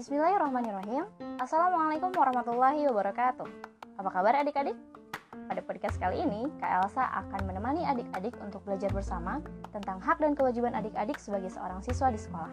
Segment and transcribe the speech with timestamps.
[0.00, 1.04] Bismillahirrahmanirrahim
[1.36, 3.44] Assalamualaikum warahmatullahi wabarakatuh
[4.00, 4.72] Apa kabar adik-adik?
[5.44, 9.44] Pada podcast kali ini, Kak Elsa akan menemani adik-adik untuk belajar bersama
[9.76, 12.48] tentang hak dan kewajiban adik-adik sebagai seorang siswa di sekolah.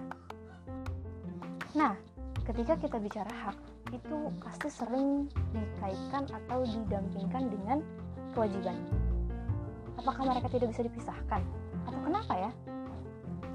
[1.71, 1.95] Nah,
[2.43, 3.55] ketika kita bicara hak,
[3.95, 7.79] itu pasti sering dikaitkan atau didampingkan dengan
[8.35, 8.75] kewajiban.
[9.95, 11.39] Apakah mereka tidak bisa dipisahkan?
[11.87, 12.51] Atau kenapa ya?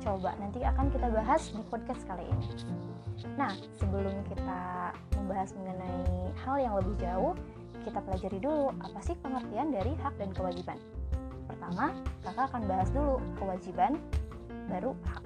[0.02, 2.50] Coba nanti akan kita bahas di podcast kali ini.
[3.38, 7.38] Nah, sebelum kita membahas mengenai hal yang lebih jauh,
[7.86, 10.74] kita pelajari dulu apa sih pengertian dari hak dan kewajiban.
[11.46, 11.94] Pertama,
[12.26, 13.94] kakak akan bahas dulu kewajiban,
[14.66, 15.22] baru hak.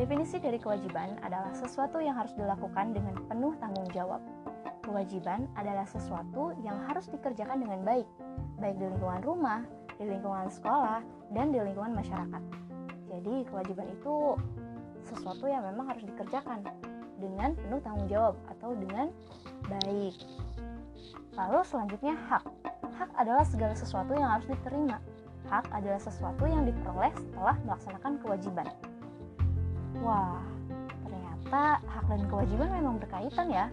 [0.00, 4.24] Definisi dari kewajiban adalah sesuatu yang harus dilakukan dengan penuh tanggung jawab.
[4.80, 8.08] Kewajiban adalah sesuatu yang harus dikerjakan dengan baik,
[8.56, 9.60] baik di lingkungan rumah,
[10.00, 11.04] di lingkungan sekolah,
[11.36, 12.69] dan di lingkungan masyarakat.
[13.10, 14.38] Jadi, kewajiban itu
[15.10, 16.62] sesuatu yang memang harus dikerjakan
[17.18, 19.10] dengan penuh tanggung jawab atau dengan
[19.68, 20.14] baik.
[21.36, 22.44] Lalu selanjutnya hak.
[23.00, 24.98] Hak adalah segala sesuatu yang harus diterima.
[25.48, 28.66] Hak adalah sesuatu yang diperoleh setelah melaksanakan kewajiban.
[30.00, 30.40] Wah,
[31.04, 33.66] ternyata hak dan kewajiban memang berkaitan ya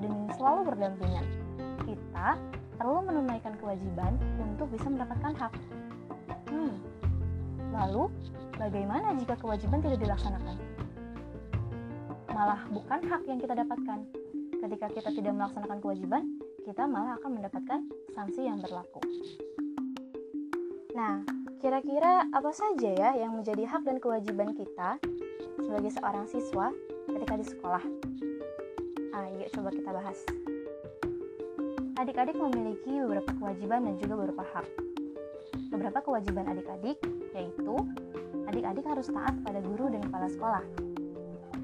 [0.00, 1.26] dan selalu berdampingan.
[1.84, 2.40] Kita
[2.80, 5.52] perlu menunaikan kewajiban untuk bisa mendapatkan hak.
[6.50, 6.74] Hmm,
[7.70, 8.10] lalu
[8.58, 10.56] bagaimana jika kewajiban tidak dilaksanakan?
[12.34, 13.98] Malah bukan hak yang kita dapatkan.
[14.64, 16.22] Ketika kita tidak melaksanakan kewajiban,
[16.64, 17.80] kita malah akan mendapatkan
[18.16, 18.98] sanksi yang berlaku.
[20.96, 21.20] Nah,
[21.60, 24.96] kira-kira apa saja ya yang menjadi hak dan kewajiban kita
[25.60, 26.72] sebagai seorang siswa
[27.10, 27.84] ketika di sekolah?
[29.14, 30.18] Ayo coba kita bahas.
[32.00, 34.66] Adik-adik memiliki beberapa kewajiban dan juga beberapa hak.
[35.70, 36.98] Beberapa kewajiban adik-adik
[37.34, 37.74] yaitu
[38.48, 40.64] adik-adik harus taat pada guru dan kepala sekolah.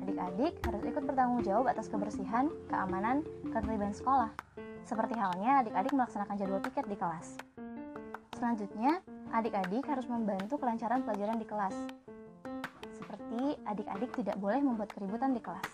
[0.06, 4.30] Adik-adik harus ikut bertanggung jawab atas kebersihan, keamanan, ketertiban sekolah.
[4.84, 7.38] Seperti halnya adik-adik melaksanakan jadwal piket di kelas.
[8.40, 11.76] Selanjutnya, adik-adik harus membantu kelancaran pelajaran di kelas.
[12.96, 15.68] Seperti adik-adik tidak boleh membuat keributan di kelas.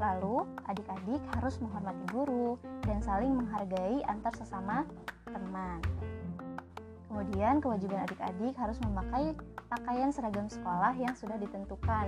[0.00, 4.82] Lalu, adik-adik harus menghormati guru dan saling menghargai antar sesama
[5.28, 5.78] teman.
[7.06, 9.38] Kemudian, kewajiban adik-adik harus memakai
[9.68, 12.06] pakaian seragam sekolah yang sudah ditentukan.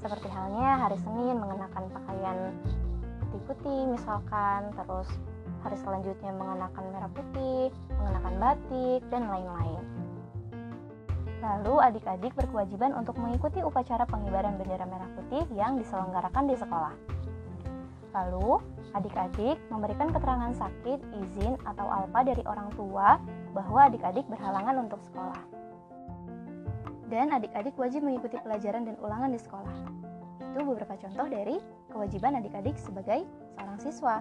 [0.00, 2.38] Seperti halnya hari Senin mengenakan pakaian
[3.24, 5.08] putih-putih misalkan, terus
[5.62, 9.82] hari selanjutnya mengenakan merah putih, mengenakan batik, dan lain-lain.
[11.40, 16.94] Lalu adik-adik berkewajiban untuk mengikuti upacara pengibaran bendera merah putih yang diselenggarakan di sekolah.
[18.10, 18.58] Lalu,
[18.92, 23.22] adik-adik memberikan keterangan sakit, izin, atau alpa dari orang tua
[23.54, 25.38] bahwa adik-adik berhalangan untuk sekolah.
[27.10, 29.76] Dan adik-adik wajib mengikuti pelajaran dan ulangan di sekolah.
[30.54, 31.58] Itu beberapa contoh dari
[31.90, 33.26] kewajiban adik-adik sebagai
[33.58, 34.16] seorang siswa.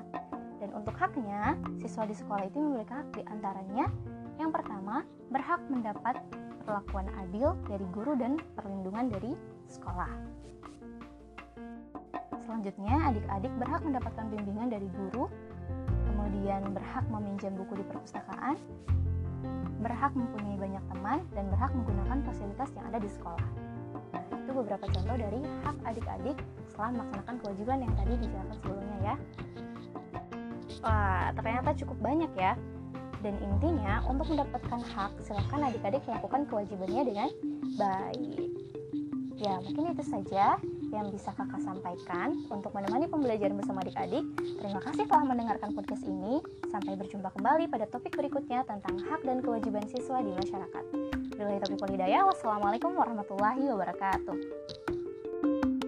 [0.57, 3.87] Dan untuk haknya, siswa di sekolah itu memiliki hak di antaranya
[4.39, 6.15] yang pertama, berhak mendapat
[6.63, 9.35] perlakuan adil dari guru dan perlindungan dari
[9.67, 10.07] sekolah.
[12.47, 15.27] Selanjutnya, adik-adik berhak mendapatkan bimbingan dari guru,
[16.07, 18.55] kemudian berhak meminjam buku di perpustakaan,
[19.79, 23.49] berhak mempunyai banyak teman, dan berhak menggunakan fasilitas yang ada di sekolah.
[24.09, 29.15] Nah, itu beberapa contoh dari hak adik-adik setelah melaksanakan kewajiban yang tadi dijelaskan sebelumnya ya.
[30.79, 32.53] Wah, ternyata cukup banyak ya.
[33.19, 37.29] Dan intinya, untuk mendapatkan hak, silakan adik-adik melakukan kewajibannya dengan
[37.75, 38.47] baik.
[39.35, 40.55] Ya, mungkin itu saja
[40.89, 44.25] yang bisa kakak sampaikan untuk menemani pembelajaran bersama adik-adik.
[44.59, 46.41] Terima kasih telah mendengarkan podcast ini.
[46.69, 50.83] Sampai berjumpa kembali pada topik berikutnya tentang hak dan kewajiban siswa di masyarakat.
[51.39, 55.78] Bila topik wassalamualaikum warahmatullahi wabarakatuh.